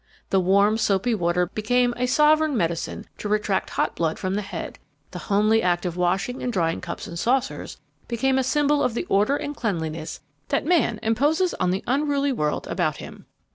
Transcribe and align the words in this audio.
The 0.31 0.39
warm, 0.39 0.79
soapy 0.79 1.13
water 1.13 1.45
became 1.45 1.93
a 1.95 2.07
sovereign 2.07 2.57
medicine 2.57 3.05
to 3.19 3.29
retract 3.29 3.69
hot 3.69 3.95
blood 3.95 4.17
from 4.17 4.33
the 4.33 4.41
head; 4.41 4.79
the 5.11 5.19
homely 5.29 5.61
act 5.61 5.85
of 5.85 5.95
washing 5.95 6.41
and 6.41 6.51
drying 6.51 6.81
cups 6.81 7.05
and 7.05 7.19
saucers 7.19 7.77
became 8.07 8.39
a 8.39 8.43
symbol 8.43 8.81
of 8.81 8.95
the 8.95 9.05
order 9.09 9.37
and 9.37 9.55
cleanliness 9.55 10.19
that 10.47 10.65
man 10.65 10.99
imposes 11.03 11.53
on 11.59 11.69
the 11.69 11.83
unruly 11.85 12.31
world 12.31 12.65
about 12.65 12.97
him. 12.97 13.27